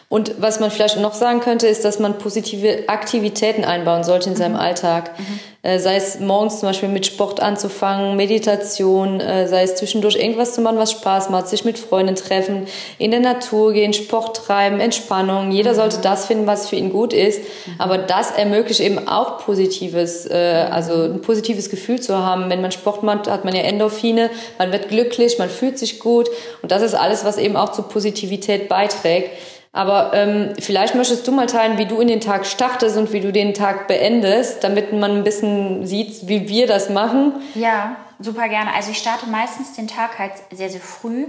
[0.09, 4.37] Und was man vielleicht noch sagen könnte, ist, dass man positive Aktivitäten einbauen sollte in
[4.37, 4.61] seinem mhm.
[4.61, 5.18] Alltag.
[5.18, 5.40] Mhm.
[5.62, 10.55] Äh, sei es morgens zum Beispiel mit Sport anzufangen, Meditation, äh, sei es zwischendurch irgendwas
[10.55, 12.66] zu machen, was Spaß macht, sich mit Freunden treffen,
[12.99, 15.53] in der Natur gehen, Sport treiben, Entspannung.
[15.53, 15.77] Jeder mhm.
[15.77, 17.40] sollte das finden, was für ihn gut ist.
[17.40, 17.75] Mhm.
[17.79, 22.51] Aber das ermöglicht eben auch positives, äh, also ein positives Gefühl zu haben.
[22.51, 26.29] Wenn man Sport macht, hat man ja Endorphine, man wird glücklich, man fühlt sich gut.
[26.61, 29.31] Und das ist alles, was eben auch zur Positivität beiträgt.
[29.73, 33.21] Aber ähm, vielleicht möchtest du mal teilen, wie du in den Tag startest und wie
[33.21, 37.33] du den Tag beendest, damit man ein bisschen sieht, wie wir das machen.
[37.55, 38.75] Ja, super gerne.
[38.75, 41.27] Also ich starte meistens den Tag halt sehr, sehr früh.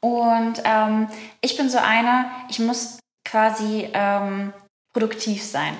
[0.00, 1.08] Und ähm,
[1.40, 4.52] ich bin so eine, ich muss quasi ähm,
[4.92, 5.74] produktiv sein.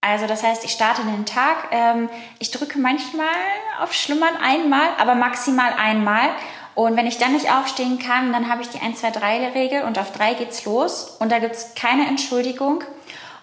[0.00, 3.26] Also das heißt, ich starte den Tag, ähm, ich drücke manchmal
[3.80, 6.30] auf Schlummern einmal, aber maximal einmal.
[6.78, 9.82] Und wenn ich dann nicht aufstehen kann, dann habe ich die 1, 2, 3 Regel
[9.82, 12.84] und auf 3 geht's los und da gibt es keine Entschuldigung.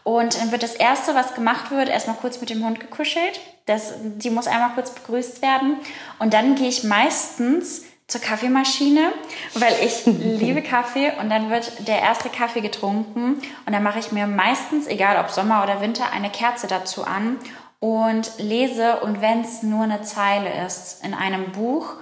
[0.03, 3.41] Und dann wird das Erste, was gemacht wird, erstmal kurz mit dem Hund gekuschelt.
[3.65, 5.75] Das, die muss einmal kurz begrüßt werden.
[6.17, 9.11] Und dann gehe ich meistens zur Kaffeemaschine,
[9.55, 14.13] weil ich liebe Kaffee und dann wird der erste Kaffee getrunken und dann mache ich
[14.13, 17.35] mir meistens, egal ob Sommer oder Winter, eine Kerze dazu an
[17.81, 21.95] und lese und wenn es nur eine Zeile ist in einem Buch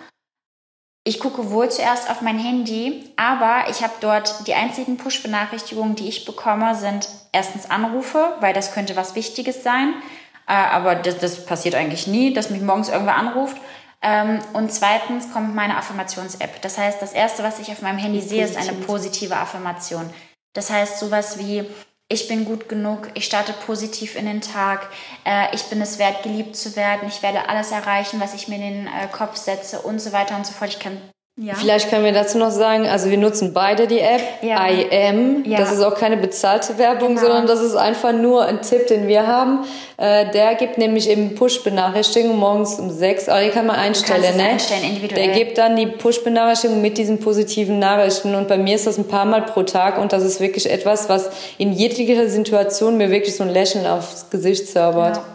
[1.05, 6.07] ich gucke wohl zuerst auf mein Handy, aber ich habe dort die einzigen Push-Benachrichtigungen, die
[6.07, 9.93] ich bekomme, sind erstens Anrufe, weil das könnte was Wichtiges sein.
[10.47, 13.57] Äh, aber das, das, passiert eigentlich nie, dass mich morgens irgendwer anruft.
[14.01, 16.61] Ähm, und zweitens kommt meine Affirmations-App.
[16.61, 20.09] Das heißt, das Erste, was ich auf meinem Handy sehe, ist eine positive Affirmation.
[20.53, 21.65] Das heißt, sowas wie,
[22.09, 24.89] ich bin gut genug, ich starte positiv in den Tag,
[25.25, 28.55] äh, ich bin es wert, geliebt zu werden, ich werde alles erreichen, was ich mir
[28.55, 30.69] in den äh, Kopf setze und so weiter und so fort.
[30.69, 31.01] Ich kann
[31.35, 31.55] ja.
[31.55, 34.67] Vielleicht können wir dazu noch sagen, also wir nutzen beide die App ja.
[34.67, 35.43] IM.
[35.45, 35.57] Ja.
[35.57, 37.21] Das ist auch keine bezahlte Werbung, genau.
[37.21, 39.65] sondern das ist einfach nur ein Tipp, den wir haben.
[39.97, 43.29] Äh, der gibt nämlich eben Push-Benachrichtigungen morgens um sechs.
[43.29, 44.43] Aber die kann man einstellen, ne?
[44.43, 45.25] Einstellen, individuell.
[45.25, 48.35] Der gibt dann die Push-Benachrichtigung mit diesen positiven Nachrichten.
[48.35, 49.97] Und bei mir ist das ein paar Mal pro Tag.
[49.97, 54.29] Und das ist wirklich etwas, was in jeglicher Situation mir wirklich so ein Lächeln aufs
[54.29, 55.15] Gesicht zaubert.
[55.15, 55.25] Genau.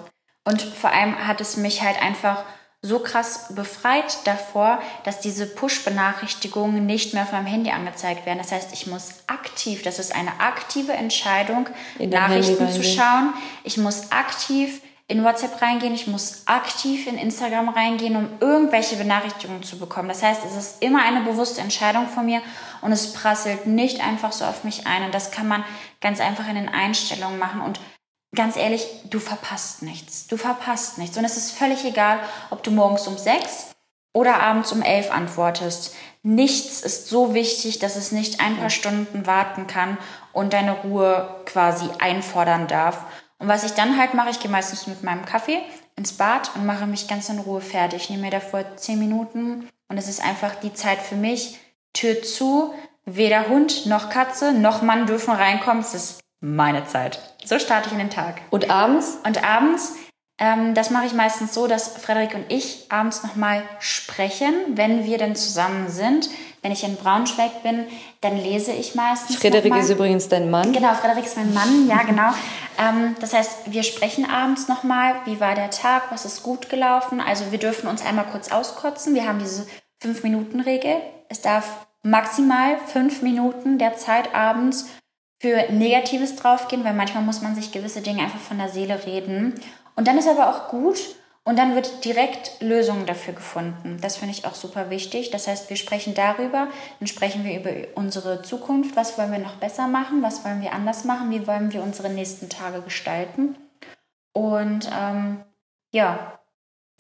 [0.45, 2.45] Und vor allem hat es mich halt einfach
[2.81, 8.39] so krass befreit davor, dass diese Push-Benachrichtigungen nicht mehr auf meinem Handy angezeigt werden.
[8.39, 13.35] Das heißt, ich muss aktiv, das ist eine aktive Entscheidung, Nachrichten zu schauen.
[13.65, 19.63] Ich muss aktiv in WhatsApp reingehen, ich muss aktiv in Instagram reingehen, um irgendwelche Benachrichtigungen
[19.63, 20.09] zu bekommen.
[20.09, 22.43] Das heißt, es ist immer eine bewusste Entscheidung von mir
[22.83, 25.05] und es prasselt nicht einfach so auf mich ein.
[25.05, 25.65] Und das kann man
[26.01, 27.63] ganz einfach in den Einstellungen machen.
[27.63, 27.81] Und
[28.35, 30.27] ganz ehrlich, du verpasst nichts.
[30.27, 31.17] Du verpasst nichts.
[31.17, 33.69] Und es ist völlig egal, ob du morgens um sechs
[34.13, 35.95] oder abends um elf antwortest.
[36.23, 39.97] Nichts ist so wichtig, dass es nicht ein paar Stunden warten kann
[40.33, 43.05] und deine Ruhe quasi einfordern darf.
[43.39, 45.61] Und was ich dann halt mache, ich gehe meistens mit meinem Kaffee
[45.97, 48.05] ins Bad und mache mich ganz in Ruhe fertig.
[48.05, 51.59] Ich nehme mir davor zehn Minuten und es ist einfach die Zeit für mich.
[51.93, 55.83] Tür zu, weder Hund noch Katze noch Mann dürfen reinkommen.
[55.83, 57.19] Es ist meine Zeit.
[57.45, 58.41] So starte ich in den Tag.
[58.51, 59.19] Und abends?
[59.25, 59.97] Und abends,
[60.39, 65.19] ähm, das mache ich meistens so, dass Frederik und ich abends nochmal sprechen, wenn wir
[65.19, 66.31] dann zusammen sind.
[66.63, 67.87] Wenn ich in Braunschweig bin,
[68.21, 69.37] dann lese ich meistens.
[69.37, 70.73] Frederik ist übrigens dein Mann.
[70.73, 72.33] Genau, Frederik ist mein Mann, ja, genau.
[72.79, 77.21] Ähm, das heißt, wir sprechen abends nochmal, wie war der Tag, was ist gut gelaufen.
[77.21, 79.15] Also wir dürfen uns einmal kurz auskotzen.
[79.15, 79.67] Wir haben diese
[80.01, 80.97] Fünf-Minuten-Regel.
[81.29, 84.89] Es darf maximal fünf Minuten der Zeit abends
[85.39, 89.55] für Negatives draufgehen, weil manchmal muss man sich gewisse Dinge einfach von der Seele reden.
[89.97, 90.99] Und dann ist aber auch gut,
[91.49, 93.97] und dann wird direkt Lösungen dafür gefunden.
[94.03, 95.31] Das finde ich auch super wichtig.
[95.31, 96.69] Das heißt, wir sprechen darüber,
[97.01, 98.97] dann sprechen wir über unsere Zukunft.
[98.97, 100.21] Was wollen wir noch besser machen?
[100.23, 101.31] Was wollen wir anders machen?
[101.31, 103.57] Wie wollen wir unsere nächsten Tage gestalten?
[104.35, 105.43] Und ähm,
[105.91, 106.39] ja.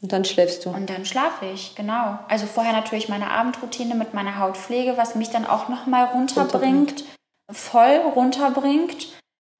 [0.00, 0.70] Und dann schläfst du.
[0.70, 2.18] Und dann schlafe ich, genau.
[2.28, 7.04] Also vorher natürlich meine Abendroutine mit meiner Hautpflege, was mich dann auch nochmal runterbringt,
[7.50, 9.08] voll runterbringt.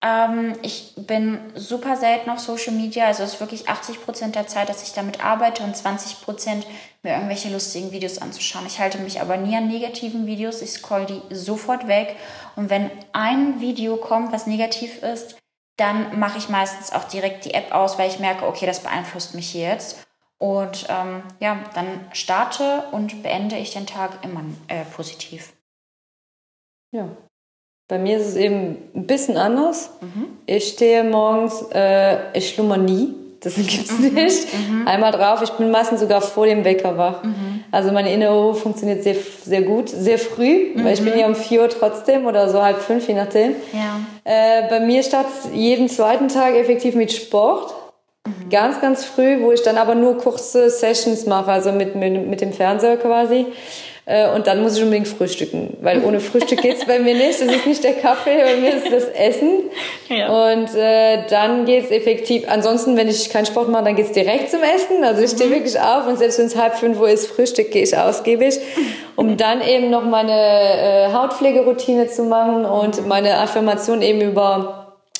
[0.03, 4.47] Ähm, ich bin super selten auf Social Media, also es ist wirklich 80 Prozent der
[4.47, 6.67] Zeit, dass ich damit arbeite und 20 Prozent
[7.03, 8.67] mir irgendwelche lustigen Videos anzuschauen.
[8.67, 12.15] Ich halte mich aber nie an negativen Videos, ich scroll die sofort weg
[12.55, 15.37] und wenn ein Video kommt, was negativ ist,
[15.79, 19.35] dann mache ich meistens auch direkt die App aus, weil ich merke, okay, das beeinflusst
[19.35, 20.05] mich hier jetzt.
[20.39, 25.53] Und ähm, ja, dann starte und beende ich den Tag immer äh, positiv.
[26.93, 27.09] Ja,
[27.89, 29.91] bei mir ist es eben ein bisschen anders.
[30.03, 30.27] Mhm.
[30.45, 33.15] Ich stehe morgens, äh, ich schlummer nie.
[33.41, 34.15] Das gibt's mhm.
[34.15, 34.47] nicht.
[34.53, 34.87] Mhm.
[34.87, 37.23] Einmal drauf, ich bin meistens sogar vor dem Wecker wach.
[37.23, 37.65] Mhm.
[37.71, 41.35] Also meine innere Uhr funktioniert sehr, sehr gut, sehr früh, weil ich bin ja mhm.
[41.35, 43.55] um 4 Uhr trotzdem oder so halb fünf, je nachdem.
[43.73, 44.01] Ja.
[44.25, 47.75] Äh, bei mir startet jeden zweiten Tag effektiv mit Sport.
[48.51, 52.41] Ganz, ganz früh, wo ich dann aber nur kurze Sessions mache, also mit, mit, mit
[52.43, 53.47] dem Fernseher quasi.
[54.09, 57.43] Äh, und dann muss ich unbedingt frühstücken, weil ohne Frühstück geht's bei mir nicht.
[57.43, 59.65] Das ist nicht der Kaffee, bei mir ist das Essen.
[60.09, 60.51] Ja.
[60.51, 62.45] Und äh, dann geht's effektiv.
[62.49, 65.05] Ansonsten, wenn ich keinen Sport mache, dann geht's direkt zum Essen.
[65.05, 65.55] Also ich stehe mhm.
[65.57, 68.59] wirklich auf und selbst wenn es halb fünf Uhr ist, Frühstück gehe ich ausgiebig,
[69.15, 74.78] um dann eben noch meine äh, Hautpflegeroutine zu machen und meine Affirmation eben über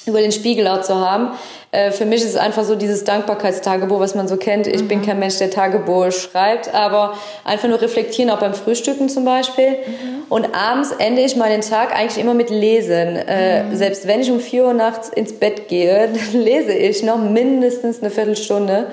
[0.09, 1.33] über den Spiegel auch zu haben.
[1.71, 4.67] Äh, für mich ist es einfach so dieses Dankbarkeitstagebuch, was man so kennt.
[4.67, 4.89] Ich mhm.
[4.89, 9.71] bin kein Mensch, der Tagebuch schreibt, aber einfach nur reflektieren, auch beim Frühstücken zum Beispiel.
[9.71, 10.23] Mhm.
[10.31, 13.17] Und abends ende ich meinen Tag eigentlich immer mit Lesen.
[13.17, 13.77] Äh, mhm.
[13.77, 18.01] Selbst wenn ich um 4 Uhr nachts ins Bett gehe, dann lese ich noch mindestens
[18.01, 18.87] eine Viertelstunde.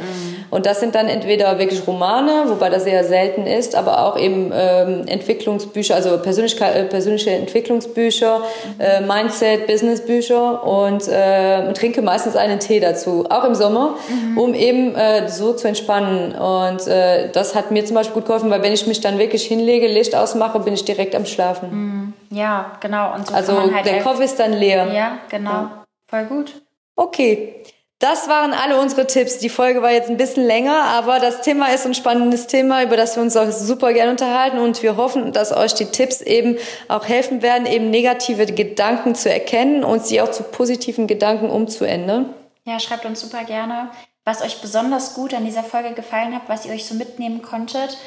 [0.56, 4.54] Und das sind dann entweder wirklich Romane, wobei das eher selten ist, aber auch eben
[4.54, 8.42] ähm, Entwicklungsbücher, also Persönlichkeit, äh, persönliche Entwicklungsbücher,
[8.80, 14.38] äh, Mindset, Businessbücher und äh, trinke meistens einen Tee dazu, auch im Sommer, mhm.
[14.38, 16.34] um eben äh, so zu entspannen.
[16.34, 19.46] Und äh, das hat mir zum Beispiel gut geholfen, weil wenn ich mich dann wirklich
[19.46, 21.70] hinlege, Licht ausmache, bin ich direkt am Schlafen.
[21.70, 22.14] Mhm.
[22.30, 23.14] Ja, genau.
[23.14, 24.88] Und so also halt der Kopf ist dann leer.
[24.94, 25.50] Ja, genau.
[25.50, 25.86] Ja.
[26.08, 26.62] Voll gut.
[26.96, 27.56] Okay.
[28.00, 29.38] Das waren alle unsere Tipps.
[29.38, 32.98] Die Folge war jetzt ein bisschen länger, aber das Thema ist ein spannendes Thema, über
[32.98, 36.58] das wir uns auch super gerne unterhalten und wir hoffen, dass euch die Tipps eben
[36.90, 42.34] auch helfen werden, eben negative Gedanken zu erkennen und sie auch zu positiven Gedanken umzuändern.
[42.66, 43.92] Ja, schreibt uns super gerne,
[44.26, 47.98] was euch besonders gut an dieser Folge gefallen hat, was ihr euch so mitnehmen konntet.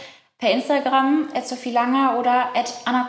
[0.41, 3.09] Per Instagram, at Sophie Langer oder at Anna.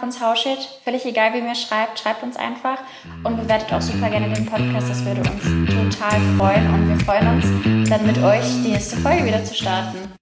[0.84, 2.80] Völlig egal, wie ihr mir schreibt, schreibt uns einfach
[3.24, 4.90] und bewertet auch super gerne den Podcast.
[4.90, 5.44] Das würde uns
[5.94, 10.12] total freuen und wir freuen uns, dann mit euch die nächste Folge wieder zu starten.